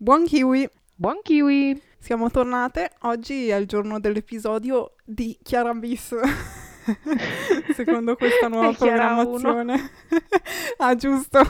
[0.00, 0.70] Buon kiwi!
[0.94, 1.82] Buon kiwi!
[1.98, 2.92] Siamo tornate.
[3.00, 6.14] Oggi è il giorno dell'episodio di Chiara Bis.
[7.74, 9.90] Secondo questa nuova programmazione.
[10.78, 11.40] ah, giusto.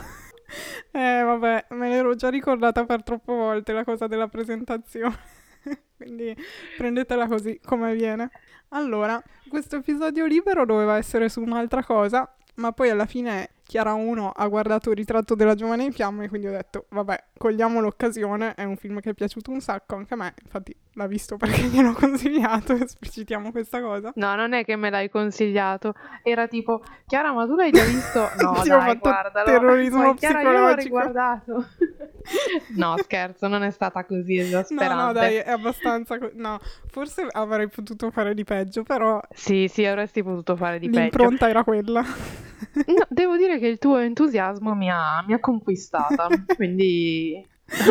[0.89, 5.15] Eh, vabbè, me l'ero già ricordata per troppe volte la cosa della presentazione.
[5.95, 6.35] Quindi
[6.75, 8.31] prendetela così come viene.
[8.69, 14.31] Allora, questo episodio libero doveva essere su un'altra cosa, ma poi alla fine Chiara 1
[14.35, 18.63] ha guardato il ritratto della giovane in fiamme, quindi ho detto, vabbè, cogliamo l'occasione, è
[18.63, 21.93] un film che è piaciuto un sacco anche a me, infatti l'ha visto perché gliel'ho
[21.93, 24.11] consigliato, esplicitiamo questa cosa.
[24.15, 25.93] No, non è che me l'hai consigliato,
[26.23, 28.27] era tipo, Chiara, ma tu l'hai già visto?
[28.41, 29.45] No, Ti dai, guardalo.
[29.45, 30.83] terrorismo Poi, Chiara, io l'ho psicologico.
[30.83, 31.65] riguardato.
[32.75, 35.03] no, scherzo, non è stata così No, esasperante.
[35.03, 36.17] no, dai, è abbastanza...
[36.17, 36.57] co- no,
[36.87, 41.01] forse avrei potuto fare di peggio, però Sì, sì, avresti potuto fare di peggio.
[41.01, 42.01] l'impronta era quella.
[42.87, 47.45] No, devo dire che il tuo entusiasmo mi ha, mi ha conquistata, quindi...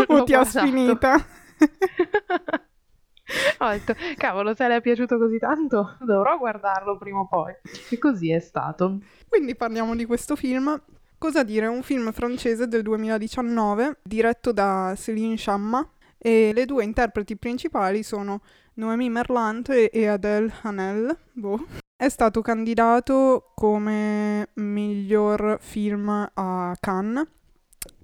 [0.07, 0.45] o ti ha guardato.
[0.45, 1.27] sfinita.
[3.59, 7.53] Ho detto, cavolo, se le è piaciuto così tanto, dovrò guardarlo prima o poi.
[7.91, 9.01] E così è stato.
[9.29, 10.81] Quindi parliamo di questo film.
[11.19, 11.67] Cosa dire?
[11.67, 18.41] Un film francese del 2019 diretto da Céline Sciamma e le due interpreti principali sono
[18.75, 21.19] Noémie Merlant e- e Adèle Hanel.
[21.33, 21.67] Boh.
[22.01, 27.27] È stato candidato come miglior film a Cannes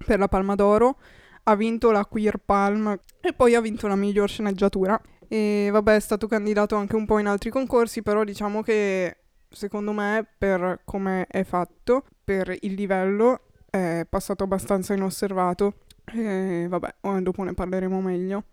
[0.05, 0.97] per la Palma d'Oro,
[1.43, 5.01] ha vinto la Queer Palm e poi ha vinto la miglior sceneggiatura.
[5.29, 9.15] E vabbè, è stato candidato anche un po' in altri concorsi, però diciamo che
[9.49, 15.75] secondo me, per come è fatto, per il livello, è passato abbastanza inosservato.
[16.11, 18.43] E vabbè, dopo ne parleremo meglio.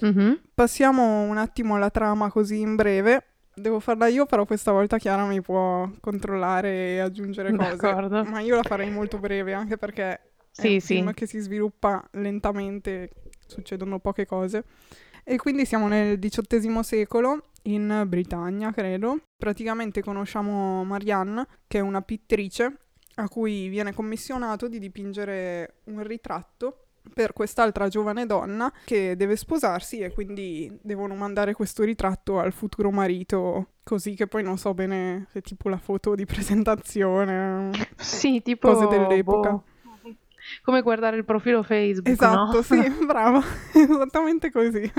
[0.00, 0.42] Mhm.
[0.54, 3.24] Passiamo un attimo alla trama così in breve.
[3.58, 7.76] Devo farla io, però questa volta Chiara mi può controllare e aggiungere cose.
[7.76, 8.22] D'accordo.
[8.24, 10.86] Ma io la farei molto breve, anche perché è Sì, un sì.
[10.94, 13.10] film che si sviluppa lentamente,
[13.46, 14.64] succedono poche cose.
[15.24, 19.22] E quindi siamo nel XVIII secolo, in Britannia, credo.
[19.36, 22.76] Praticamente conosciamo Marianne, che è una pittrice,
[23.14, 30.00] a cui viene commissionato di dipingere un ritratto per quest'altra giovane donna che deve sposarsi
[30.00, 35.26] e quindi devono mandare questo ritratto al futuro marito, così che poi non so bene
[35.30, 37.70] se tipo la foto di presentazione.
[37.96, 38.72] Sì, tipo...
[38.72, 39.50] Cose dell'epoca.
[39.50, 39.64] boh,
[40.62, 42.62] come guardare il profilo Facebook, Esatto, no?
[42.62, 43.42] sì, brava,
[43.74, 44.90] esattamente così.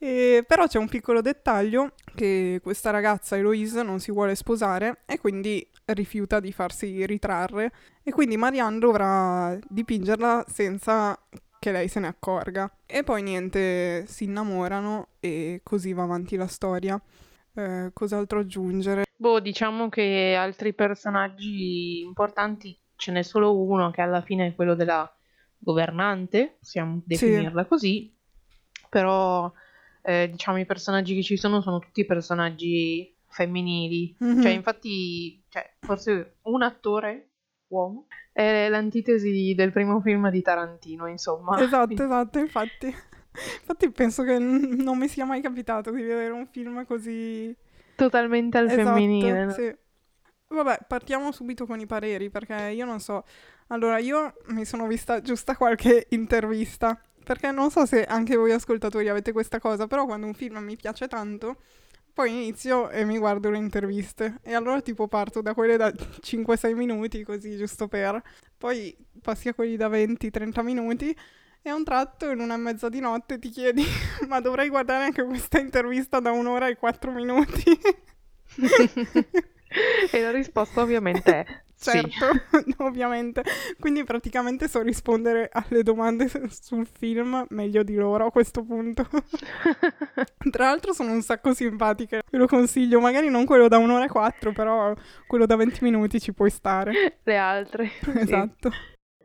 [0.00, 5.18] E, però c'è un piccolo dettaglio che questa ragazza Eloise non si vuole sposare e
[5.18, 11.18] quindi rifiuta di farsi ritrarre e quindi Marianne dovrà dipingerla senza
[11.58, 12.70] che lei se ne accorga.
[12.86, 17.00] E poi niente, si innamorano e così va avanti la storia.
[17.54, 19.04] Eh, cos'altro aggiungere?
[19.16, 24.74] Boh, diciamo che altri personaggi importanti ce n'è solo uno che alla fine è quello
[24.74, 25.12] della
[25.58, 28.14] governante, possiamo definirla così,
[28.88, 29.52] però
[30.02, 34.40] eh, diciamo i personaggi che ci sono sono tutti personaggi femminili, Mhm.
[34.42, 37.27] cioè infatti cioè, forse un attore
[37.68, 41.60] uomo è l'antitesi del primo film di Tarantino, insomma.
[41.60, 42.86] Esatto, esatto, infatti.
[43.60, 47.54] Infatti penso che n- non mi sia mai capitato di vedere un film così
[47.94, 49.44] Totalmente al esatto, femminile.
[49.44, 49.50] no?
[49.52, 49.76] sì.
[50.50, 53.24] Vabbè, partiamo subito con i pareri, perché io non so.
[53.68, 59.08] Allora, io mi sono vista giusta qualche intervista, perché non so se anche voi ascoltatori
[59.08, 61.56] avete questa cosa, però quando un film mi piace tanto,
[62.18, 64.40] poi inizio e mi guardo le interviste.
[64.42, 68.20] E allora tipo parto da quelle da 5-6 minuti, così giusto per.
[68.56, 68.92] Poi
[69.22, 71.16] passi a quelli da 20-30 minuti
[71.62, 73.84] e a un tratto in una mezza di notte ti chiedi
[74.26, 77.62] ma dovrei guardare anche questa intervista da un'ora e quattro minuti?
[80.10, 81.90] e la risposta ovviamente è sì.
[81.90, 82.26] certo,
[82.82, 83.42] ovviamente.
[83.78, 89.08] Quindi praticamente so rispondere alle domande sul film meglio di loro a questo punto.
[90.50, 94.08] Tra l'altro sono un sacco simpatiche, ve lo consiglio, magari non quello da un'ora e
[94.08, 94.92] quattro, però
[95.26, 97.18] quello da 20 minuti ci puoi stare.
[97.22, 97.90] Le altre.
[98.02, 98.16] sì.
[98.28, 98.70] Esatto.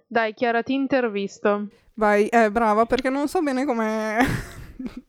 [0.08, 1.70] Dai, Chiara, ti intervisto.
[1.96, 4.18] Vai, eh, brava, perché non so bene come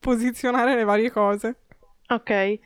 [0.01, 1.59] posizionare le varie cose.
[2.09, 2.59] Ok,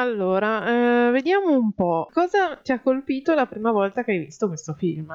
[0.00, 2.08] allora, eh, vediamo un po'.
[2.12, 5.12] Cosa ti ha colpito la prima volta che hai visto questo film?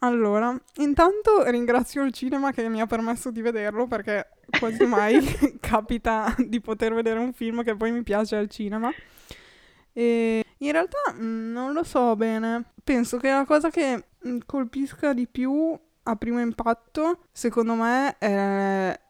[0.00, 4.28] Allora, intanto ringrazio il cinema che mi ha permesso di vederlo perché
[4.58, 5.18] quasi mai
[5.60, 8.90] capita di poter vedere un film che poi mi piace al cinema.
[9.92, 12.64] E in realtà mh, non lo so bene.
[12.84, 15.78] Penso che la cosa che mh, colpisca di più
[16.08, 19.00] a primo impatto, secondo me, è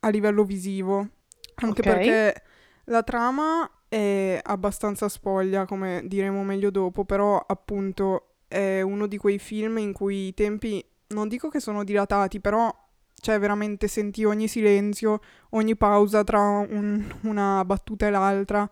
[0.00, 1.08] a livello visivo.
[1.56, 1.86] Anche Ok.
[1.86, 2.42] perché
[2.84, 9.38] la trama è abbastanza spoglia, come diremo meglio dopo, però appunto è uno di quei
[9.38, 12.72] film in cui i tempi, non dico che sono dilatati, però
[13.18, 18.68] cioè veramente senti ogni silenzio, ogni pausa tra un, una battuta e l'altra.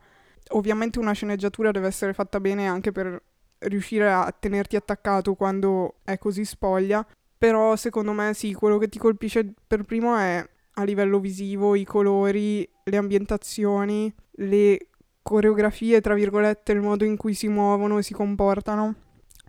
[0.50, 3.20] Ovviamente una sceneggiatura deve essere fatta bene anche per
[3.58, 7.06] riuscire a tenerti attaccato quando è così spoglia,
[7.36, 11.84] però secondo me sì, quello che ti colpisce per primo è a livello visivo, i
[11.84, 14.88] colori, le ambientazioni, le
[15.24, 18.94] coreografie, tra virgolette, il modo in cui si muovono e si comportano.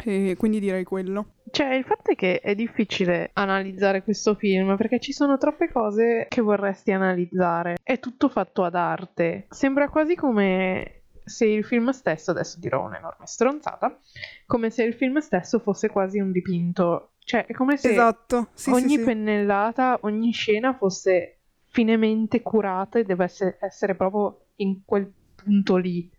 [0.04, 1.34] E quindi direi quello.
[1.52, 6.26] Cioè, il fatto è che è difficile analizzare questo film perché ci sono troppe cose
[6.30, 7.78] che vorresti analizzare.
[7.84, 9.46] È tutto fatto ad arte.
[9.50, 14.00] Sembra quasi come se il film stesso, adesso dirò un'enorme stronzata,
[14.46, 17.12] come se il film stesso fosse quasi un dipinto.
[17.20, 18.50] Cioè, è come se esatto.
[18.54, 24.84] sì, ogni sì, pennellata, ogni scena fosse finemente curata e deve essere, essere proprio in
[24.86, 25.12] quel
[25.46, 26.10] punto lì.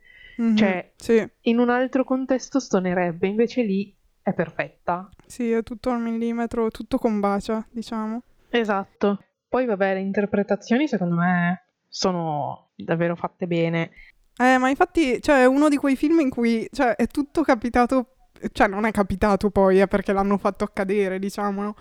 [0.40, 1.28] Mm-hmm, Cioè, sì.
[1.43, 5.08] in un altro contesto stonerebbe, invece lì è perfetta.
[5.26, 8.23] Sì, è tutto al millimetro, tutto combacia, diciamo.
[8.50, 9.23] Esatto.
[9.49, 13.90] Poi, vabbè, le interpretazioni secondo me sono davvero fatte bene.
[14.38, 18.17] Eh, ma infatti, cioè, è uno di quei film in cui, cioè, è tutto capitato,
[18.52, 21.75] cioè, non è capitato poi, è perché l'hanno fatto accadere, diciamo, no?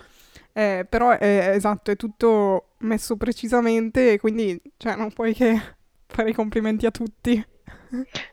[0.53, 5.59] Eh, però è esatto, è tutto messo precisamente e quindi, cioè, non puoi che
[6.07, 7.45] fare i complimenti a tutti.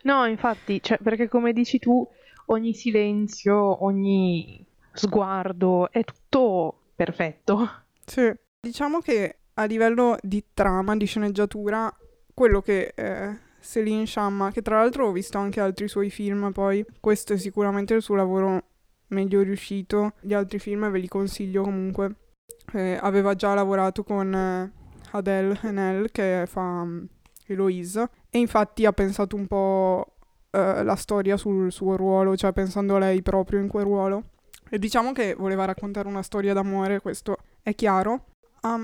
[0.02, 2.06] No, infatti, cioè, perché come dici tu,
[2.46, 7.84] ogni silenzio, ogni sguardo è tutto perfetto.
[8.04, 8.32] Sì.
[8.60, 11.94] Diciamo che a livello di trama, di sceneggiatura,
[12.34, 16.84] quello che eh, Céline Sciamma, che tra l'altro ho visto anche altri suoi film, poi
[17.00, 18.64] questo è sicuramente il suo lavoro
[19.08, 20.14] meglio riuscito.
[20.20, 22.16] Gli altri film ve li consiglio comunque.
[22.72, 24.72] Eh, aveva già lavorato con eh,
[25.12, 27.06] Adele Haenel che fa um,
[27.46, 30.14] Eloise e infatti ha pensato un po'
[30.50, 34.24] eh, la storia sul suo ruolo, cioè pensando a lei proprio in quel ruolo.
[34.68, 38.26] E diciamo che voleva raccontare una storia d'amore, questo è chiaro.
[38.60, 38.80] Ha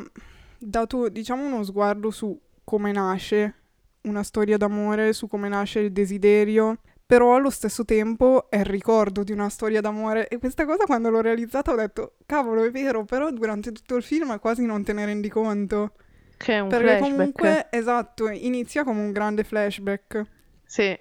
[0.59, 3.55] dato, diciamo, uno sguardo su come nasce
[4.03, 6.79] una storia d'amore, su come nasce il desiderio,
[7.09, 11.09] però allo stesso tempo è il ricordo di una storia d'amore e questa cosa quando
[11.09, 14.93] l'ho realizzata ho detto cavolo è vero però durante tutto il film quasi non te
[14.93, 15.93] ne rendi conto
[16.39, 17.11] Che è un perché flashback.
[17.11, 20.23] comunque esatto inizia come un grande flashback.
[20.65, 20.97] Sì,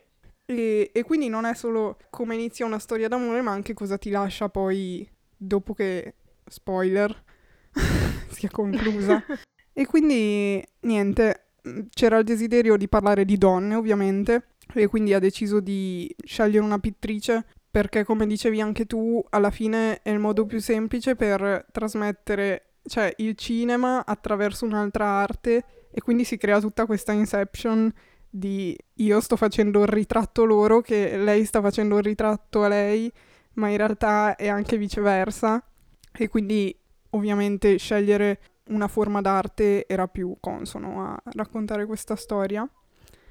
[0.49, 4.09] e, e quindi non è solo come inizia una storia d'amore ma anche cosa ti
[4.09, 7.23] lascia poi dopo che spoiler
[8.29, 9.23] sia conclusa.
[9.77, 11.49] E quindi niente
[11.91, 16.79] c'era il desiderio di parlare di donne ovviamente e quindi ha deciso di scegliere una
[16.79, 22.66] pittrice perché come dicevi anche tu alla fine è il modo più semplice per trasmettere
[22.87, 27.91] cioè il cinema attraverso un'altra arte e quindi si crea tutta questa inception
[28.29, 33.11] di io sto facendo il ritratto loro che lei sta facendo il ritratto a lei
[33.53, 35.63] ma in realtà è anche viceversa
[36.11, 36.75] e quindi
[37.11, 38.39] ovviamente scegliere
[38.69, 42.67] una forma d'arte era più consono a raccontare questa storia.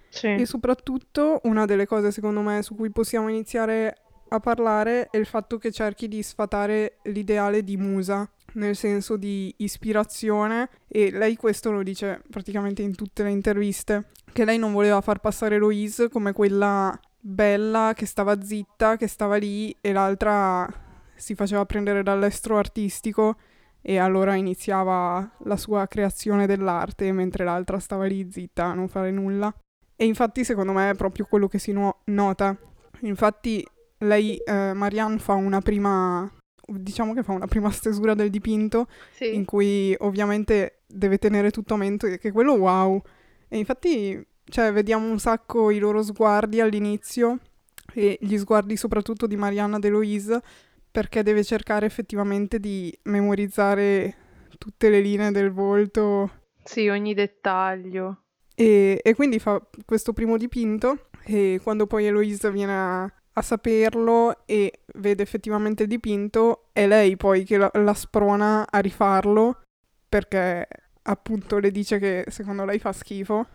[0.09, 0.29] sì.
[0.29, 5.27] E soprattutto una delle cose secondo me su cui possiamo iniziare a parlare è il
[5.27, 11.71] fatto che cerchi di sfatare l'ideale di musa, nel senso di ispirazione e lei questo
[11.71, 16.33] lo dice praticamente in tutte le interviste, che lei non voleva far passare Louise come
[16.33, 20.69] quella bella che stava zitta, che stava lì e l'altra
[21.15, 23.37] si faceva prendere dall'estro artistico
[23.81, 29.11] e allora iniziava la sua creazione dell'arte mentre l'altra stava lì zitta a non fare
[29.11, 29.55] nulla.
[29.95, 32.57] E infatti secondo me è proprio quello che si no- nota.
[33.01, 33.67] Infatti
[33.99, 36.31] lei, eh, Marianne, fa una prima,
[36.67, 39.35] diciamo che fa una prima stesura del dipinto Sì.
[39.35, 43.01] in cui ovviamente deve tenere tutto a mente che quello wow.
[43.49, 47.39] E infatti, cioè, vediamo un sacco i loro sguardi all'inizio
[47.95, 50.41] e gli sguardi soprattutto di Marianna De Loise
[50.91, 54.15] perché deve cercare effettivamente di memorizzare
[54.59, 56.31] tutte le linee del volto
[56.65, 58.23] Sì, ogni dettaglio.
[58.55, 64.47] e, e quindi fa questo primo dipinto e quando poi Eloise viene a, a saperlo
[64.47, 69.61] e vede effettivamente il dipinto, è lei poi che la, la sprona a rifarlo
[70.09, 70.67] perché
[71.03, 73.47] appunto le dice che secondo lei fa schifo,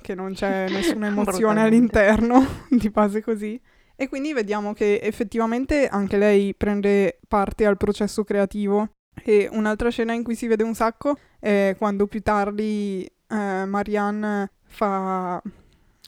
[0.00, 3.60] che non c'è nessuna emozione all'interno, di base così.
[3.94, 8.88] E quindi vediamo che effettivamente anche lei prende parte al processo creativo.
[9.22, 14.50] E un'altra scena in cui si vede un sacco è quando più tardi eh, Marianne
[14.64, 15.40] fa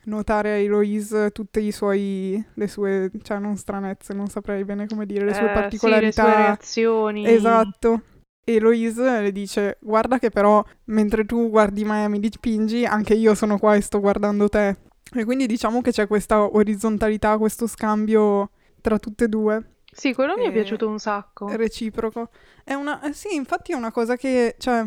[0.04, 5.06] notare a Eloise tutte i suoi, le sue, cioè non stranezze, non saprei bene come
[5.06, 6.23] dire, le sue Eh, Sì, le particolarità.
[6.23, 7.26] sue reazioni.
[7.26, 8.02] Esatto.
[8.44, 13.59] E Eloise le dice, guarda che però mentre tu guardi Miami dipingi, anche io sono
[13.59, 14.76] qua e sto guardando te.
[15.14, 20.35] E quindi diciamo che c'è questa orizzontalità, questo scambio tra tutte e due, Sì, quello
[20.37, 21.54] mi è Eh, piaciuto un sacco.
[21.54, 22.30] reciproco.
[22.64, 24.85] È una, eh sì, infatti è una cosa che, cioè,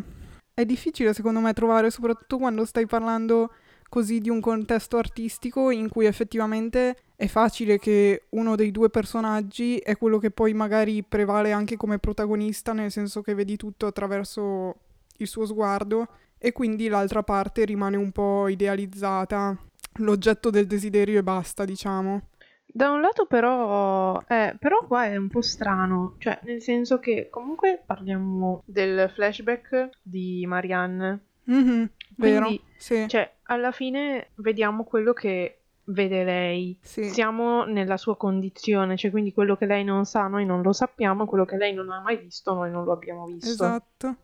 [0.53, 3.51] è difficile secondo me trovare, soprattutto quando stai parlando
[3.89, 9.77] così di un contesto artistico in cui effettivamente è facile che uno dei due personaggi
[9.77, 14.75] è quello che poi magari prevale anche come protagonista, nel senso che vedi tutto attraverso
[15.17, 19.57] il suo sguardo e quindi l'altra parte rimane un po' idealizzata,
[19.99, 22.29] l'oggetto del desiderio e basta, diciamo.
[22.65, 27.29] Da un lato però, eh, però qua è un po' strano, cioè nel senso che
[27.31, 31.21] comunque parliamo del flashback di Marianne.
[31.51, 31.85] Mm-hmm,
[32.17, 33.07] vero, Quindi, sì.
[33.07, 36.77] cioè, alla fine vediamo quello che vede lei.
[36.81, 37.05] Sì.
[37.05, 41.25] Siamo nella sua condizione, cioè quindi quello che lei non sa noi non lo sappiamo,
[41.25, 43.49] quello che lei non ha mai visto noi non lo abbiamo visto.
[43.49, 44.15] Esatto.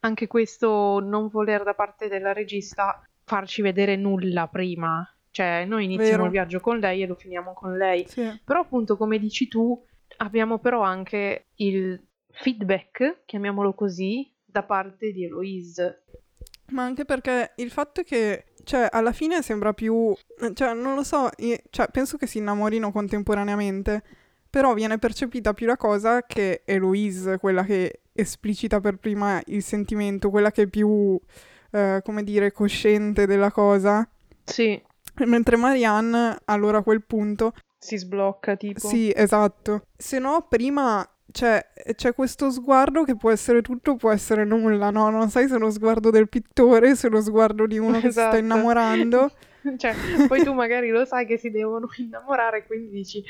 [0.00, 5.06] Anche questo non voler da parte della regista farci vedere nulla prima.
[5.30, 6.24] Cioè, noi iniziamo Vero.
[6.24, 8.06] il viaggio con lei e lo finiamo con lei.
[8.06, 8.40] Sì.
[8.44, 9.82] Però appunto, come dici tu,
[10.18, 11.98] abbiamo però anche il
[12.28, 16.04] feedback, chiamiamolo così, da parte di Eloise.
[16.72, 20.12] Ma anche perché il fatto è che, cioè, alla fine sembra più...
[20.54, 24.02] Cioè, non lo so, i- cioè, penso che si innamorino contemporaneamente,
[24.48, 29.62] però viene percepita più la cosa che è Louise, quella che esplicita per prima il
[29.62, 31.18] sentimento, quella che è più,
[31.70, 34.06] eh, come dire, cosciente della cosa.
[34.44, 34.80] Sì,
[35.26, 38.88] Mentre Marianne, allora a quel punto, si sblocca tipo.
[38.88, 39.82] sì, esatto.
[39.94, 41.64] Se no, prima cioè,
[41.94, 45.10] c'è questo sguardo che può essere tutto, può essere nulla, no?
[45.10, 48.06] Non sai se è lo sguardo del pittore, se è lo sguardo di uno che
[48.06, 48.36] si sta Esatto.
[48.36, 49.30] innamorando.
[49.76, 49.94] Cioè,
[50.26, 53.22] poi tu magari lo sai che si devono innamorare, quindi dici,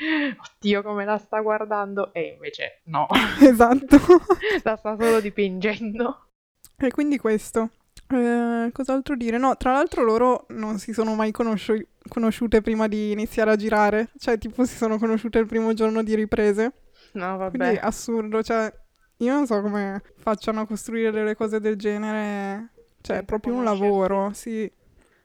[0.57, 3.05] oddio come la sta guardando, e invece no,
[3.39, 3.97] esatto.
[4.63, 6.29] la sta solo dipingendo.
[6.75, 7.69] E quindi questo.
[8.09, 9.37] Eh, cos'altro dire?
[9.37, 14.09] No, tra l'altro loro non si sono mai conosci- conosciute prima di iniziare a girare.
[14.17, 16.71] Cioè, tipo, si sono conosciute il primo giorno di riprese.
[17.13, 17.57] No, vabbè.
[17.57, 18.71] Quindi assurdo, cioè
[19.17, 22.69] io non so come facciano a costruire delle cose del genere,
[23.01, 24.69] cioè è proprio un lavoro, sì.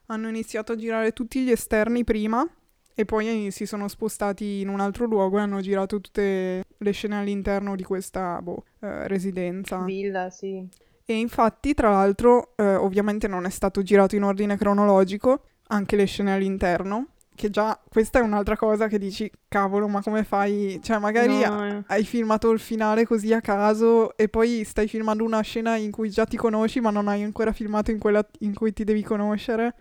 [0.06, 2.46] Hanno iniziato a girare tutti gli esterni prima
[2.94, 7.18] e poi si sono spostati in un altro luogo e hanno girato tutte le scene
[7.18, 9.82] all'interno di questa boh, eh, residenza.
[9.84, 10.66] Villa, sì.
[11.04, 16.04] E infatti, tra l'altro, eh, ovviamente non è stato girato in ordine cronologico, anche le
[16.06, 20.80] scene all'interno, che già questa è un'altra cosa che dici, cavolo, ma come fai?
[20.82, 21.84] Cioè, magari No, eh.
[21.86, 26.10] hai filmato il finale così a caso e poi stai filmando una scena in cui
[26.10, 29.74] già ti conosci, ma non hai ancora filmato in quella in cui ti devi conoscere.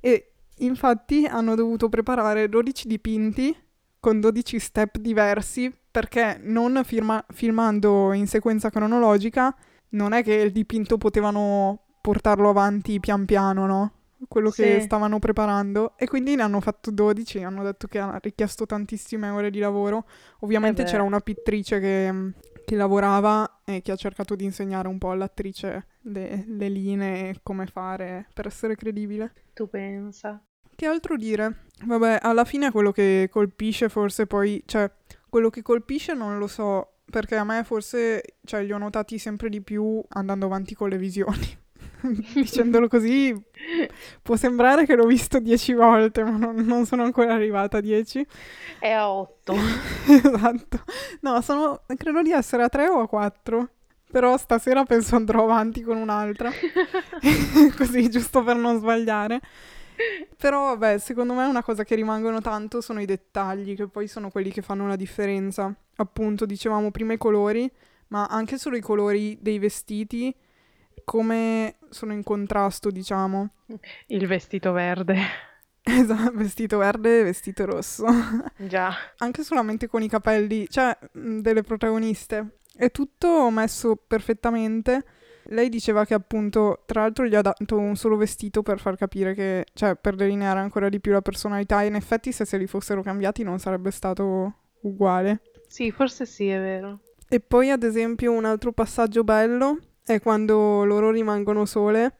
[0.00, 3.56] E infatti hanno dovuto preparare 12 dipinti
[4.00, 9.54] con 12 step diversi perché non firma- filmando in sequenza cronologica
[9.90, 13.92] non è che il dipinto potevano portarlo avanti pian piano, no?
[14.28, 14.84] Quello che Sì.
[14.84, 19.50] stavano preparando e quindi ne hanno fatto 12, hanno detto che ha richiesto tantissime ore
[19.50, 20.06] di lavoro.
[20.40, 22.32] Ovviamente Eh c'era una pittrice che,
[22.64, 27.40] che lavorava e che ha cercato di insegnare un po' all'attrice le, le linee e
[27.42, 29.32] come fare per essere credibile.
[29.52, 30.42] Tu pensa.
[30.74, 31.66] Che altro dire?
[31.84, 34.90] Vabbè, alla fine quello che colpisce forse poi, cioè,
[35.28, 39.48] quello che colpisce non lo so, perché a me forse, cioè, li ho notati sempre
[39.50, 41.62] di più andando avanti con le visioni.
[42.34, 43.34] Dicendolo così
[44.22, 48.26] può sembrare che l'ho visto dieci volte, ma non, non sono ancora arrivata a dieci.
[48.78, 49.54] È a 8.
[50.08, 50.84] esatto.
[51.20, 53.68] No, sono, credo di essere a tre o a quattro.
[54.10, 56.50] Però stasera penso andrò avanti con un'altra.
[57.76, 59.40] Così, giusto per non sbagliare.
[60.36, 64.30] Però, vabbè, secondo me una cosa che rimangono tanto sono i dettagli, che poi sono
[64.30, 65.74] quelli che fanno la differenza.
[65.96, 67.68] Appunto, dicevamo prima i colori,
[68.08, 70.32] ma anche solo i colori dei vestiti,
[71.04, 73.50] come sono in contrasto, diciamo.
[74.06, 75.16] Il vestito verde.
[75.86, 78.06] Esatto, vestito verde e vestito rosso.
[78.56, 78.90] Già.
[79.18, 82.60] Anche solamente con i capelli, cioè, delle protagoniste.
[82.74, 85.04] È tutto messo perfettamente.
[85.48, 89.34] Lei diceva che appunto, tra l'altro gli ha dato un solo vestito per far capire
[89.34, 92.66] che, cioè per delineare ancora di più la personalità e in effetti se se li
[92.66, 95.42] fossero cambiati non sarebbe stato uguale.
[95.68, 97.00] Sì, forse sì, è vero.
[97.28, 102.16] E poi ad esempio un altro passaggio bello è quando loro rimangono sole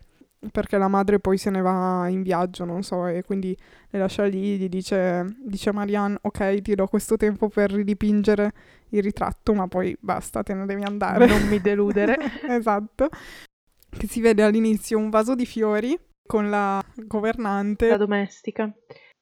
[0.50, 3.56] perché la madre poi se ne va in viaggio, non so, e quindi
[3.90, 8.52] le lascia lì, gli dice, dice a Marianne, ok, ti do questo tempo per ridipingere
[8.90, 11.26] il ritratto, ma poi basta, te ne devi andare.
[11.26, 12.16] Non mi deludere.
[12.48, 13.08] esatto.
[13.88, 17.88] Che si vede all'inizio un vaso di fiori con la governante.
[17.88, 18.72] La domestica.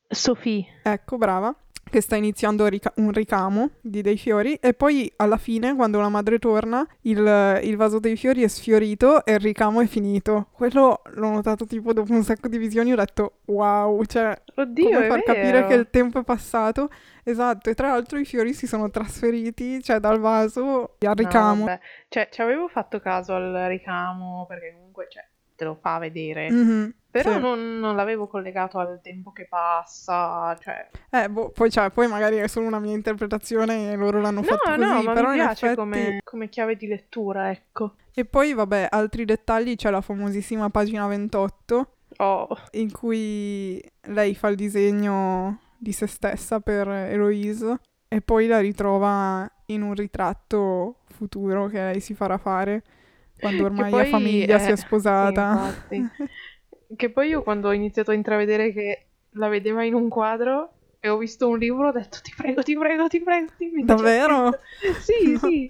[0.08, 0.80] Sophie.
[0.82, 1.54] Ecco, brava.
[1.84, 4.54] Che sta iniziando un ricamo di dei fiori.
[4.54, 9.24] E poi alla fine, quando la madre torna, il, il vaso dei fiori è sfiorito
[9.26, 10.48] e il ricamo è finito.
[10.52, 12.92] Quello l'ho notato tipo dopo un sacco di visioni.
[12.92, 16.88] Ho detto wow, cioè Oddio, come far capire che il tempo è passato.
[17.24, 21.64] Esatto, e tra l'altro i fiori si sono trasferiti, cioè dal vaso al No, ricamo.
[21.66, 21.80] vabbè.
[22.08, 25.24] Cioè, ci avevo fatto caso al ricamo, perché comunque, cioè,
[25.54, 26.50] te lo fa vedere.
[26.50, 27.40] Mhm, Però sì.
[27.40, 30.88] non, non l'avevo collegato al tempo che passa, cioè...
[31.10, 34.46] Eh, boh, poi, cioè, poi magari è solo una mia interpretazione e loro l'hanno No,
[34.46, 35.76] fatto no, così, però mi piace effetti...
[35.76, 37.96] come, come chiave di lettura, ecco.
[38.14, 44.48] E poi, vabbè, altri dettagli, c'è la famosissima pagina 28, Oh, in cui lei fa
[44.48, 51.66] il disegno di se stessa per Eloise e poi la ritrova in un ritratto futuro
[51.66, 52.82] che lei si farà fare
[53.40, 55.74] quando ormai ha famiglia, si è- è sposata.
[55.88, 56.06] sì.
[56.96, 59.06] Che poi io quando ho iniziato a intravedere che
[59.36, 62.76] la vedeva in un quadro e ho visto un libro ho detto ti prego, ti
[62.76, 64.50] prego, ti prego, dimmi Davvero?
[64.52, 65.38] scritto." Sì, No.
[65.38, 65.66] sì.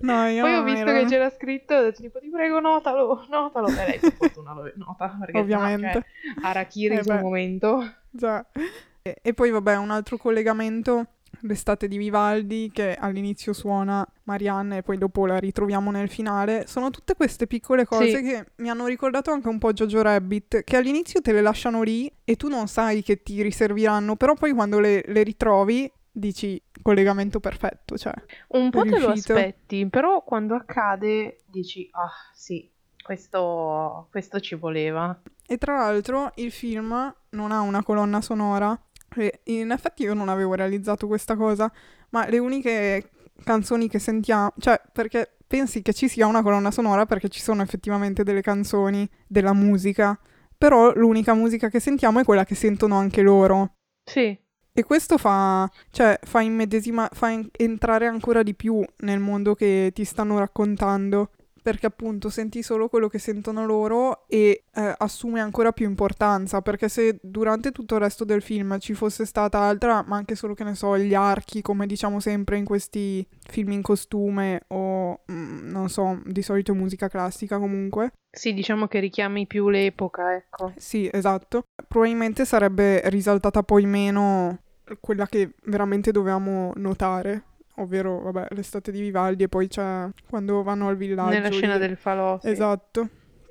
[0.00, 2.60] No, io Poi ho visto ero- che c'era scritto e ho detto tipo ti prego
[2.60, 3.68] notalo, notalo.
[3.68, 5.92] E lei per fortuna lo nota perché Ovviamente.
[5.92, 6.02] Cioè,
[6.42, 7.94] Arachiri Eh sul momento.
[8.10, 8.44] Già.
[9.02, 11.06] E, e poi vabbè, un altro collegamento,
[11.40, 16.66] l'estate di Vivaldi, che all'inizio suona Marianne e poi dopo la ritroviamo nel finale.
[16.66, 18.22] Sono tutte queste piccole cose Sì.
[18.22, 22.10] che mi hanno ricordato anche un po' Jojo Rabbit, che all'inizio te le lasciano lì
[22.24, 27.40] e tu non sai che ti riserviranno, però poi quando le, le ritrovi dici collegamento
[27.40, 28.12] perfetto, cioè.
[28.48, 29.32] Un po' te lo riuscito.
[29.34, 32.70] aspetti, però quando accade dici ah sì,
[33.02, 35.20] questo, questo ci voleva.
[35.46, 38.78] E tra l'altro il film non ha una colonna sonora.
[39.16, 41.70] E in effetti io non avevo realizzato questa cosa,
[42.10, 43.10] ma le uniche
[43.42, 47.62] canzoni che sentiamo, cioè perché pensi che ci sia una colonna sonora perché ci sono
[47.62, 50.18] effettivamente delle canzoni, della musica,
[50.56, 53.74] però l'unica musica che sentiamo è quella che sentono anche loro.
[54.04, 54.36] Sì,
[54.76, 56.40] E questo fa, cioè, fa
[57.12, 61.30] fa en- entrare ancora di più nel mondo che ti stanno raccontando,
[61.64, 66.90] perché appunto senti solo quello che sentono loro e eh, assume ancora più importanza, perché
[66.90, 70.62] se durante tutto il resto del film ci fosse stata altra, ma anche solo che
[70.62, 75.88] ne so, gli archi, come diciamo sempre in questi film in costume o mm, non
[75.88, 80.74] so, di solito musica classica comunque, sì, diciamo che richiami più l'epoca, ecco.
[80.76, 81.62] sì, esatto.
[81.88, 84.58] Probabilmente sarebbe risaltata poi meno
[85.00, 87.42] quella che veramente dovevamo notare,
[87.76, 91.30] ovvero, vabbè, l'estate di Vivaldi e poi c'è quando vanno al villaggio.
[91.30, 91.80] Nella scena lì.
[91.80, 92.38] del falò.
[92.40, 92.50] Sì.
[92.50, 93.08] Esatto.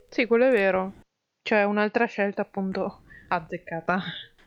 [0.10, 0.94] Sì, quello è vero.
[1.42, 4.02] Cioè, un'altra scelta appunto azzeccata.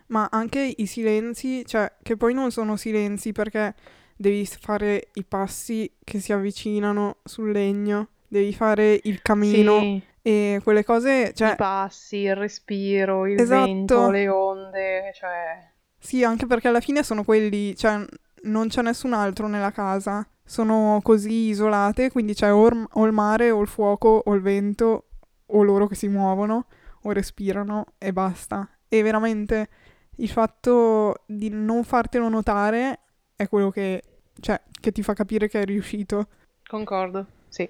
[0.09, 3.75] Ma anche i silenzi, cioè, che poi non sono silenzi perché
[4.17, 10.61] devi fare i passi che si avvicinano sul legno, devi fare il camino Sì, e
[10.63, 13.65] quelle cose, i cioè, passi, il respiro, il Esatto.
[13.65, 15.71] vento, le onde, cioè...
[15.99, 18.05] Sì, anche perché alla fine sono quelli, cioè
[18.47, 23.13] non c'è nessun altro nella casa, sono così isolate, quindi c'è o, il- o il
[23.13, 25.05] mare o il fuoco o il vento
[25.47, 26.67] o loro che si muovono
[27.03, 28.69] o respirano e basta.
[28.89, 29.69] E veramente
[30.17, 33.01] il fatto di non fartelo notare
[33.37, 34.03] è quello che,
[34.41, 36.29] cioè, che ti fa capire che è riuscito.
[36.67, 37.69] Concordo, sì.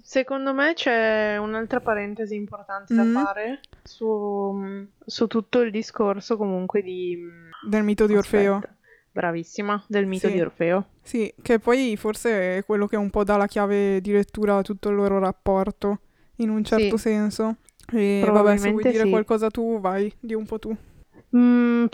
[0.00, 3.14] Secondo me c'è un'altra parentesi importante Mm.
[3.14, 7.18] da fare su, su tutto il discorso comunque di...
[7.68, 8.60] Del mito di Orfeo.
[9.18, 10.34] Bravissima, del mito Sì.
[10.34, 10.86] di Orfeo.
[11.02, 14.62] Sì, che poi forse è quello che un po' dà la chiave di lettura a
[14.62, 16.02] tutto il loro rapporto,
[16.36, 17.08] in un certo Sì.
[17.08, 17.56] senso.
[17.92, 19.10] E vabbè, se vuoi dire sì.
[19.10, 20.76] qualcosa tu, vai, di un po' tu.
[21.36, 21.86] Mm,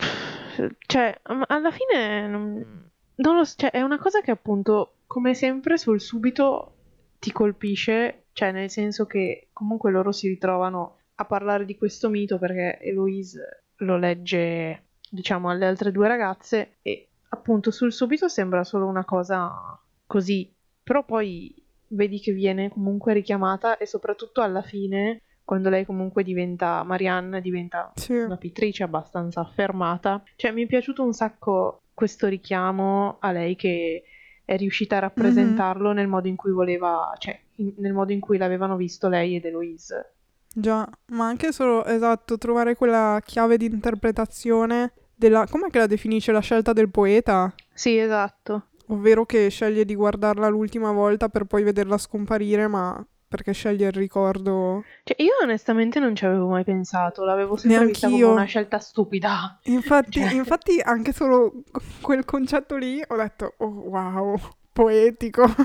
[0.85, 5.79] cioè, alla fine non, non lo so, cioè, è una cosa che appunto, come sempre,
[5.79, 6.73] sul subito
[7.17, 12.37] ti colpisce, cioè nel senso che comunque loro si ritrovano a parlare di questo mito
[12.37, 18.85] perché Eloise lo legge, diciamo, alle altre due ragazze e appunto sul subito sembra solo
[18.85, 21.53] una cosa così, però poi
[21.87, 27.91] vedi che viene comunque richiamata e soprattutto alla fine, quando lei comunque diventa Marianne, diventa
[27.95, 28.13] Sì.
[28.13, 30.23] una pittrice abbastanza affermata.
[30.35, 34.03] Cioè, mi è piaciuto un sacco questo richiamo a lei che
[34.43, 38.37] è riuscita a rappresentarlo nel modo in cui voleva, cioè, in- nel modo in cui
[38.37, 40.13] l'avevano visto lei ed Eloise.
[40.53, 45.45] Già, ma anche solo, esatto, trovare quella chiave di interpretazione della...
[45.49, 46.31] Com'è che la definisce?
[46.31, 47.53] La scelta del poeta?
[47.73, 48.67] Sì, esatto.
[48.87, 53.93] Ovvero che sceglie di guardarla l'ultima volta per poi vederla scomparire, ma perché sceglie il
[53.93, 54.83] ricordo...
[55.03, 58.37] Cioè, io onestamente non ci avevo mai pensato, l'avevo sempre vista come Neanch'io.
[58.37, 59.59] una scelta stupida.
[59.63, 60.33] Infatti, Cioè.
[60.33, 61.63] infatti anche solo
[62.01, 64.39] quel concetto lì ho detto, oh wow,
[64.71, 65.43] poetico.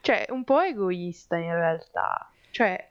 [0.00, 2.30] cioè, un po' egoista in realtà.
[2.50, 2.90] Cioè,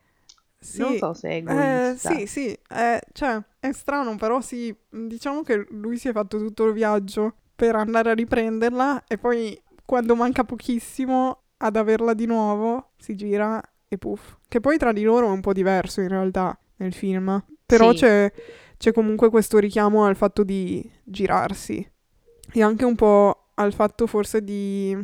[0.64, 2.10] Sì, non so se è eh, egoista.
[2.12, 6.66] sì, sì, eh, cioè, è strano, però sì, diciamo che lui si è fatto tutto
[6.68, 12.92] il viaggio per andare a riprenderla e poi quando manca pochissimo ad averla di nuovo
[12.98, 14.38] si gira e puff.
[14.48, 17.98] Che poi tra di loro è un po' diverso in realtà nel film, però Sì.
[17.98, 18.32] c'è,
[18.78, 21.88] c'è comunque questo richiamo al fatto di girarsi
[22.54, 24.96] e anche un po' al fatto forse di,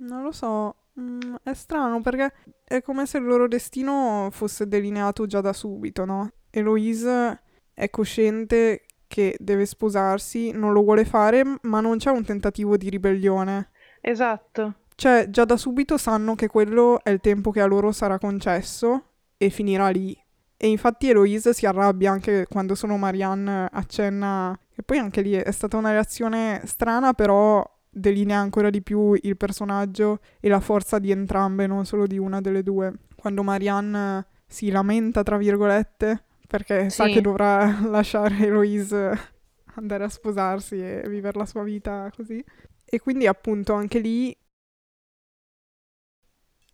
[0.00, 2.32] non lo so, Mm, è strano perché
[2.64, 6.30] è come se il loro destino fosse delineato già da subito, no?
[6.50, 7.42] Eloise
[7.74, 12.88] è cosciente che deve sposarsi, non lo vuole fare, ma non c'è un tentativo di
[12.88, 13.70] ribellione.
[14.00, 14.74] Esatto.
[14.94, 19.10] Cioè, già da subito sanno che quello è il tempo che a loro sarà concesso
[19.36, 20.18] e finirà lì.
[20.56, 24.58] E infatti Eloise si arrabbia anche quando solo Marianne accenna.
[24.74, 27.62] E poi anche lì è stata una reazione strana, però
[27.96, 32.40] delinea ancora di più il personaggio e la forza di entrambe, non solo di una
[32.40, 32.92] delle due.
[33.14, 36.96] Quando Marianne si lamenta, tra virgolette, perché sì.
[36.96, 39.34] sa che dovrà lasciare Eloise
[39.76, 42.42] andare a sposarsi e vivere la sua vita così.
[42.84, 44.36] E quindi appunto anche lì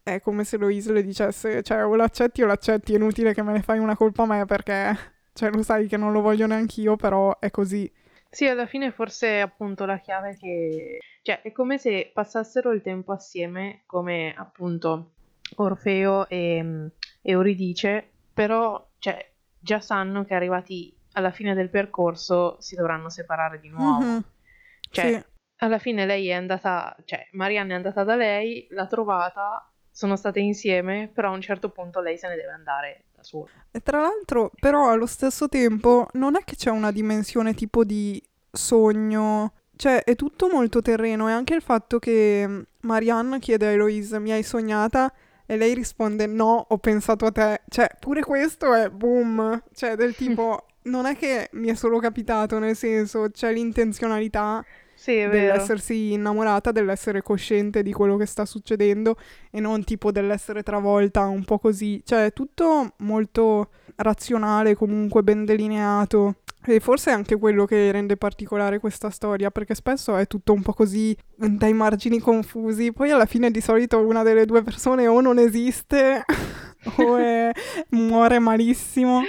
[0.02, 3.52] è come se Eloise le dicesse, cioè o l'accetti o l'accetti, è inutile che me
[3.52, 4.96] ne fai una colpa a me perché,
[5.32, 7.90] cioè lo sai che non lo voglio neanch'io, però è così.
[8.32, 10.98] Sì, alla fine forse è appunto la chiave che...
[11.20, 15.12] Cioè, è come se passassero il tempo assieme, come appunto
[15.56, 16.56] Orfeo e,
[17.20, 23.60] e Euridice, però, cioè, già sanno che arrivati alla fine del percorso si dovranno separare
[23.60, 24.02] di nuovo.
[24.02, 24.18] Mm-hmm.
[24.90, 25.24] Cioè, sì.
[25.56, 30.40] alla fine lei è andata, cioè, Marianne è andata da lei, l'ha trovata, sono state
[30.40, 33.46] insieme, però a un certo punto lei se ne deve andare da sola.
[33.70, 38.22] E tra l'altro, però, allo stesso tempo, non è che c'è una dimensione tipo di
[38.50, 39.52] sogno.
[39.74, 44.32] Cioè, è tutto molto terreno e anche il fatto che Marianne chiede a Eloise, mi
[44.32, 45.12] hai sognata?
[45.46, 47.62] E lei risponde no, ho pensato a te.
[47.68, 49.62] Cioè, pure questo è boom.
[49.74, 54.64] Cioè, del tipo, non è che mi è solo capitato, nel senso, c'è l'intenzionalità
[55.02, 59.16] sì, dell'essersi innamorata, dell'essere cosciente di quello che sta succedendo
[59.50, 62.00] e non tipo dell'essere travolta un po' così.
[62.04, 66.36] Cioè, è tutto molto razionale, comunque ben delineato.
[66.64, 70.62] E forse è anche quello che rende particolare questa storia, perché spesso è tutto un
[70.62, 72.92] po' così dai margini confusi.
[72.92, 76.22] Poi alla fine di solito una delle due persone o non esiste
[76.98, 77.50] o è...
[77.88, 79.22] muore malissimo.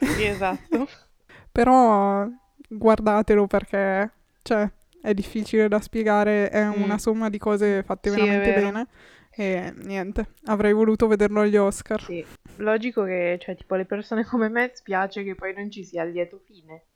[0.00, 0.88] Sì, esatto.
[1.52, 2.26] Però
[2.70, 6.82] guardatelo perché, cioè, è difficile da spiegare, è mm.
[6.82, 8.86] una somma di cose fatte sì, veramente bene.
[9.32, 12.02] E niente, avrei voluto vederlo agli Oscar.
[12.02, 12.24] Sì,
[12.56, 16.12] logico che, cioè, tipo, le persone come me spiace che poi non ci sia il
[16.12, 16.86] lieto fine.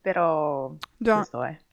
[0.00, 1.26] Però Già.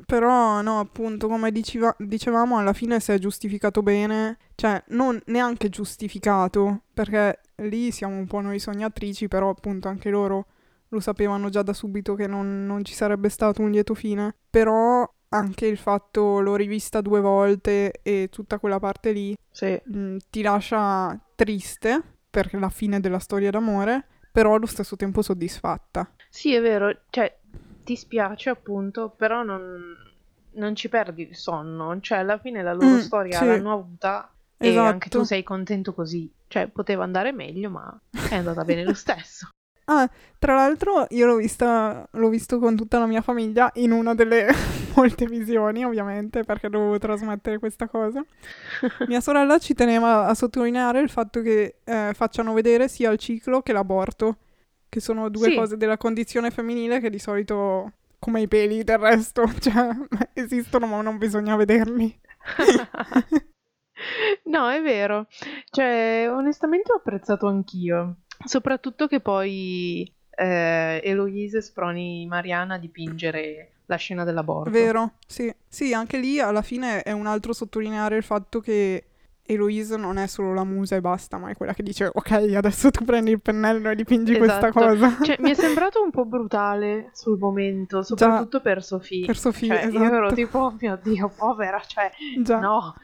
[0.07, 5.69] Però no, appunto, come diceva, dicevamo, alla fine si è giustificato bene, cioè non neanche
[5.69, 10.47] giustificato, perché lì siamo un po' noi sognatrici, però appunto anche loro
[10.87, 14.35] lo sapevano già da subito che non, non ci sarebbe stato un lieto fine.
[14.49, 19.79] Però anche il fatto l'ho rivista due volte e tutta quella parte lì sì.
[19.83, 25.21] mh, mm, ti lascia triste per la fine della storia d'amore, però allo stesso tempo
[25.21, 26.09] soddisfatta.
[26.29, 27.35] Sì, è vero, cioè
[27.83, 29.95] ti spiace appunto, però non,
[30.53, 33.09] non ci perdi il sonno, cioè alla fine la loro mm, sì.
[33.09, 34.85] l'hanno avuta esatto.
[34.85, 38.93] e anche tu sei contento così, cioè poteva andare meglio ma è andata bene lo
[38.93, 39.49] stesso.
[39.85, 44.15] Ah, tra l'altro io l'ho vista, l'ho visto con tutta la mia famiglia in una
[44.15, 44.47] delle
[44.95, 48.23] molte visioni, ovviamente, perché dovevo trasmettere questa cosa.
[49.07, 53.61] Mia sorella ci teneva a sottolineare il fatto che eh, facciano vedere sia il ciclo
[53.61, 54.37] che l'aborto,
[54.89, 55.55] che sono due sì.
[55.55, 59.89] cose della condizione femminile che di solito, come i peli del resto, cioè,
[60.33, 62.19] esistono ma non bisogna vederli.
[64.45, 65.27] no, è vero.
[65.69, 68.17] Cioè, onestamente ho apprezzato anch'io.
[68.45, 74.69] Soprattutto che poi eh, Eloise sproni Mariana a dipingere la scena dell'aborto.
[74.69, 75.53] Vero, sì.
[75.67, 79.05] Sì, anche lì alla fine è un altro sottolineare il fatto che
[79.45, 82.91] Eloise non è solo la musa e basta, ma è quella che dice ok, adesso
[82.91, 84.47] tu prendi il pennello e dipingi esatto.
[84.47, 85.17] questa cosa.
[85.21, 89.25] Cioè, mi è sembrato un po' brutale sul momento, soprattutto Già, per Sofì.
[89.25, 90.03] Per Sofì, cioè, esatto.
[90.03, 92.59] Io ero tipo, oh mio Dio, povera, cioè, Già.
[92.59, 92.95] no.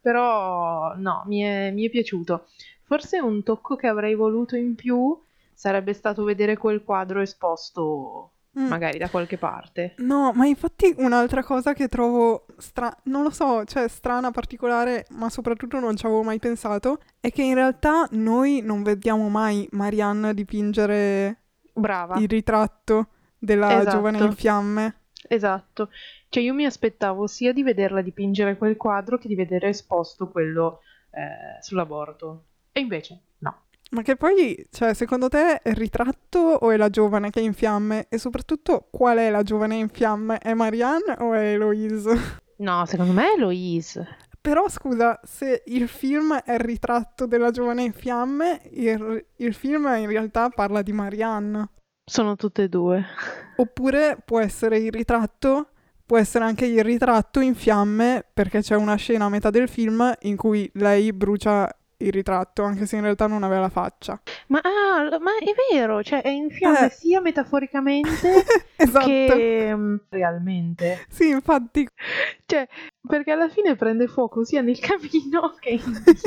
[0.00, 2.46] Però, no, mi è, mi è piaciuto.
[2.82, 5.18] Forse un tocco che avrei voluto in più
[5.54, 8.66] sarebbe stato vedere quel quadro esposto mm.
[8.66, 9.94] magari da qualche parte.
[9.98, 15.28] No, ma infatti un'altra cosa che trovo strana, non lo so, cioè strana, particolare, ma
[15.28, 20.34] soprattutto non ci avevo mai pensato, è che in realtà noi non vediamo mai Marianne
[20.34, 22.16] dipingere Brava.
[22.18, 23.96] il ritratto della esatto.
[23.96, 24.96] giovane in fiamme.
[25.28, 25.90] Esatto.
[26.28, 30.80] Cioè io mi aspettavo sia di vederla dipingere quel quadro che di vedere esposto quello
[31.10, 32.46] eh, sull'aborto.
[32.72, 33.66] E invece no.
[33.90, 37.42] Ma che poi, cioè, secondo te è il ritratto o è la giovane che è
[37.42, 38.06] in fiamme?
[38.08, 40.38] E soprattutto, qual è la giovane in fiamme?
[40.38, 42.42] È Marianne o è Eloise?
[42.56, 44.16] No, secondo me è Eloise.
[44.40, 49.86] Però scusa, se il film è il ritratto della giovane in fiamme, il, il film
[49.96, 51.70] in realtà parla di Marianne.
[52.04, 53.02] Sono tutte e due.
[53.56, 55.68] Oppure può essere il ritratto,
[56.04, 60.12] può essere anche il ritratto in fiamme perché c'è una scena a metà del film
[60.22, 64.20] in cui lei brucia il ritratto, anche se in realtà non aveva la faccia.
[64.48, 66.90] Ma, ah, ma è vero, cioè è in fiamme Eh.
[66.90, 68.44] sia metaforicamente
[68.76, 69.06] esatto.
[69.06, 71.04] che mm, realmente.
[71.08, 71.86] Sì, infatti,
[72.46, 72.66] Cioè,
[73.06, 75.70] perché alla fine prende fuoco sia nel camino che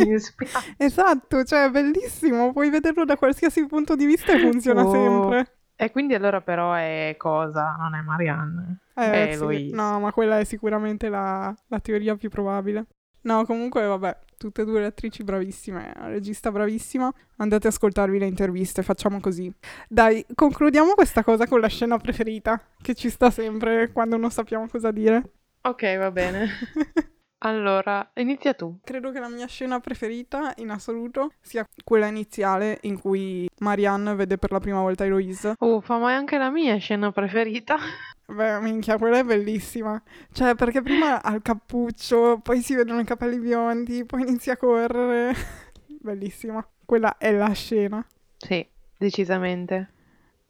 [0.06, 0.60] in, spiaggia.
[0.78, 4.92] esatto, cioè è bellissimo, puoi vederlo da qualsiasi punto di vista e funziona Oh.
[4.92, 5.52] sempre.
[5.80, 7.76] E quindi allora però è cosa?
[7.78, 8.80] Non è Marianne.
[8.96, 9.76] Eh, È sì, Eloise.
[9.76, 12.88] No, ma quella è sicuramente la, la teoria più probabile.
[13.28, 17.14] No, comunque, vabbè, tutte e due le attrici bravissime, la regista bravissima.
[17.36, 19.54] Andate ad ascoltarvi le interviste, facciamo così.
[19.90, 24.70] Dai, concludiamo questa cosa con la scena preferita, che ci sta sempre quando non sappiamo
[24.70, 25.34] cosa dire.
[25.64, 26.48] Ok, va bene.
[27.40, 28.80] Allora, inizia tu.
[28.84, 34.38] Credo che la mia scena preferita in assoluto sia quella iniziale in cui Marianne vede
[34.38, 35.54] per la prima volta Eloise.
[35.60, 37.78] Uffa, ma è anche la mia scena preferita.
[38.26, 40.02] Beh, minchia, quella è bellissima.
[40.32, 44.58] Cioè, perché prima ha il cappuccio, poi si vedono i capelli biondi, poi inizia a
[44.58, 45.36] correre.
[46.02, 46.66] Bellissima.
[46.86, 48.06] Quella è la scena.
[48.38, 48.66] Sì,
[48.98, 49.92] decisamente.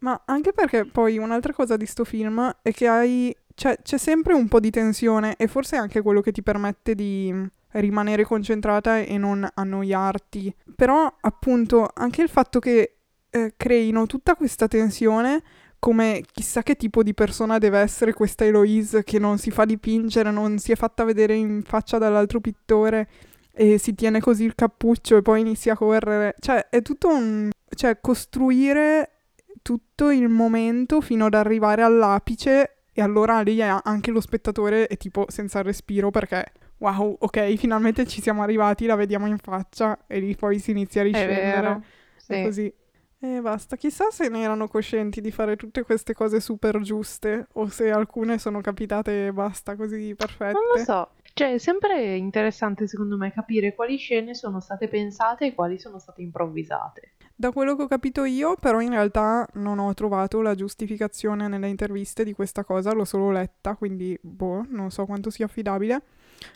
[0.00, 3.36] Ma anche perché poi un'altra cosa di sto film è che hai...
[3.58, 6.94] Cioè, c'è sempre un po' di tensione e forse è anche quello che ti permette
[6.94, 7.34] di
[7.72, 10.54] rimanere concentrata e non annoiarti.
[10.76, 15.42] Però, appunto, anche il fatto che eh, creino tutta questa tensione
[15.80, 20.30] come chissà che tipo di persona deve essere questa Eloise che non si fa dipingere,
[20.30, 23.08] non si è fatta vedere in faccia dall'altro pittore
[23.50, 26.36] e si tiene così il cappuccio e poi inizia a correre.
[26.38, 27.50] Cioè, è tutto un...
[27.74, 29.14] cioè, costruire
[29.62, 34.96] tutto il momento fino ad arrivare all'apice e allora lì è- anche lo spettatore è
[34.96, 36.44] tipo senza respiro perché
[36.78, 41.02] wow, ok, finalmente ci siamo arrivati, la vediamo in faccia e lì poi si inizia
[41.02, 41.42] a È riscendere.
[41.62, 41.82] vero.
[42.26, 42.42] È Sì.
[42.42, 42.72] così.
[43.20, 43.76] E basta.
[43.76, 48.38] Chissà se ne erano coscienti di fare tutte queste cose super giuste o se alcune
[48.38, 50.52] sono capitate e basta così perfette.
[50.52, 51.08] Non lo so.
[51.38, 56.00] Cioè, è sempre interessante secondo me capire quali scene sono state pensate e quali sono
[56.00, 57.12] state improvvisate.
[57.32, 61.68] Da quello che ho capito io, però in realtà non ho trovato la giustificazione nelle
[61.68, 66.02] interviste di questa cosa, l'ho solo letta, quindi boh, non so quanto sia affidabile.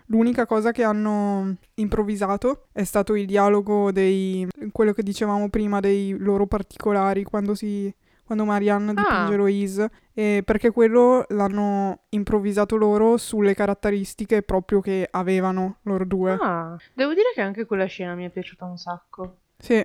[0.06, 6.16] L'unica cosa che hanno improvvisato è stato il dialogo dei quello che dicevamo prima dei
[6.18, 7.94] loro particolari quando si
[8.32, 9.32] quando Marianne dipinge Ah.
[9.32, 16.36] Eloise e perché quello l'hanno improvvisato loro sulle caratteristiche proprio che avevano loro due.
[16.40, 19.36] Ah, devo dire che anche quella scena mi è piaciuta un sacco.
[19.58, 19.84] Sì.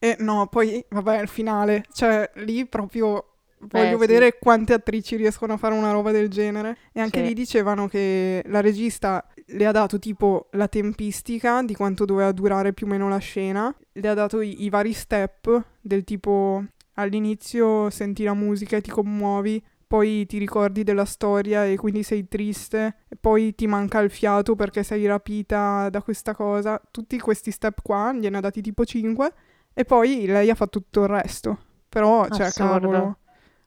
[0.00, 1.84] E no, poi, vabbè, il finale.
[1.92, 3.28] Cioè, lì proprio
[3.60, 3.96] voglio Eh, sì.
[3.96, 6.76] vedere quante attrici riescono a fare una roba del genere.
[6.92, 7.26] E anche Sì.
[7.28, 12.72] lì dicevano che la regista le ha dato tipo la tempistica di quanto doveva durare
[12.74, 13.74] più o meno la scena.
[13.92, 18.90] Le ha dato i, i vari step del tipo all'inizio senti la musica e ti
[18.90, 19.62] commuovi.
[19.86, 24.56] Poi ti ricordi della storia e quindi sei triste, e poi ti manca il fiato
[24.56, 26.80] perché sei rapita da questa cosa.
[26.90, 29.32] Tutti questi step qua gliene ha dati tipo 5
[29.72, 31.58] e poi lei ha fatto tutto il resto.
[31.88, 32.88] Però, cioè, Assurdo.
[32.88, 33.18] cavolo.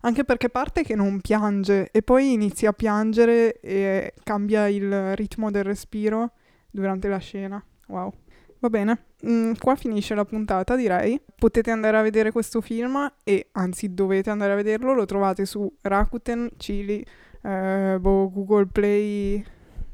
[0.02, 5.50] Anche perché parte che non piange e poi inizia a piangere e cambia il ritmo
[5.50, 6.34] del respiro
[6.70, 7.64] durante la scena.
[7.88, 8.14] Wow.
[8.60, 11.20] Va bene, Mm, qua finisce la puntata direi.
[11.36, 15.72] Potete andare a vedere questo film e anzi dovete andare a vederlo, lo trovate su
[15.82, 17.04] Rakuten, Chili,
[17.42, 19.44] eh, boh, Google Play,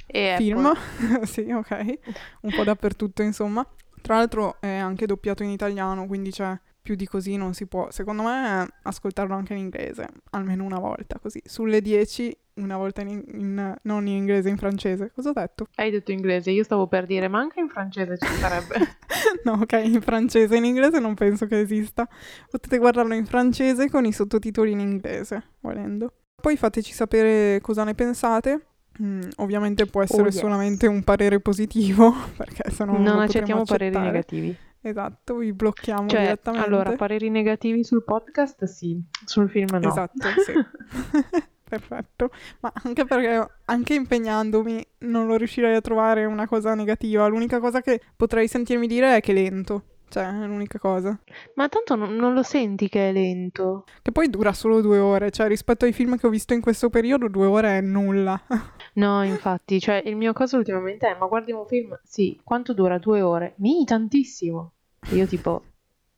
[0.07, 0.71] E film,
[1.23, 1.99] sì, ok,
[2.41, 3.65] un po' dappertutto insomma.
[4.01, 7.89] Tra l'altro è anche doppiato in italiano, quindi c'è più di così non si può.
[7.91, 11.41] Secondo me ascoltarlo anche in inglese, almeno una volta così.
[11.45, 15.11] Sulle 10 una volta in, in- non in inglese, in francese.
[15.13, 15.67] Cosa ho detto?
[15.75, 18.75] Hai detto inglese, io stavo per dire, ma anche in francese ci sarebbe.
[19.45, 22.07] no, ok, in francese, in inglese non penso che esista.
[22.49, 26.13] Potete guardarlo in francese con i sottotitoli in inglese, volendo.
[26.41, 28.65] Poi fateci sapere cosa ne pensate.
[29.01, 30.37] Mm, ovviamente può essere Oh, yes.
[30.37, 34.05] solamente un parere positivo, perché se no non, accettiamo potremo pareri accettare.
[34.11, 34.57] negativi.
[34.85, 36.67] Esatto, vi blocchiamo Cioè, direttamente.
[36.67, 39.87] allora, pareri negativi sul podcast sì, sul film no.
[39.87, 40.51] Esatto, sì.
[41.63, 47.25] Perfetto, ma anche perché anche impegnandomi non lo riuscirei a trovare una cosa negativa.
[47.27, 49.83] L'unica cosa che potrei sentirmi dire è che è lento.
[50.13, 51.17] Cioè, è l'unica cosa.
[51.55, 53.85] Ma tanto non, non lo senti che è lento.
[53.99, 55.31] Che poi dura solo due ore.
[55.31, 58.39] Cioè, rispetto ai film che ho visto in questo periodo, due ore è nulla.
[58.95, 61.99] No, infatti, cioè il mio caso ultimamente è, ma guardi un film?
[62.03, 62.99] Sì, quanto dura?
[62.99, 63.55] Due ore?
[63.57, 64.73] Mi, tantissimo.
[65.09, 65.63] E io tipo,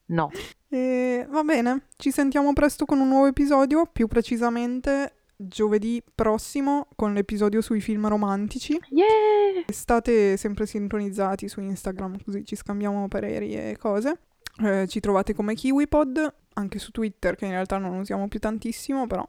[0.07, 0.29] no.
[0.67, 7.13] E va bene, ci sentiamo presto con un nuovo episodio, più precisamente giovedì prossimo con
[7.13, 8.79] l'episodio sui film romantici.
[8.89, 9.63] Yeah!
[9.67, 14.19] State sempre sintonizzati su Instagram così ci scambiamo pareri e cose.
[14.63, 19.05] Eh, ci trovate come KiwiPod, anche su Twitter che in realtà non usiamo più tantissimo,
[19.07, 19.27] però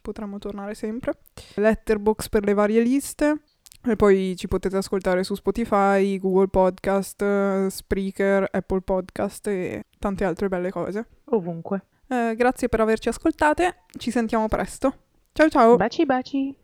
[0.00, 1.18] potremmo tornare sempre.
[1.54, 3.42] Letterbox per le varie liste.
[3.84, 10.48] E poi ci potete ascoltare su Spotify, Google Podcast, Spreaker, Apple Podcast e tante altre
[10.48, 11.06] belle cose.
[11.26, 11.86] Ovunque.
[12.08, 15.07] Eh, grazie per averci ascoltate, ci sentiamo presto.
[15.78, 16.56] Bachi bachi.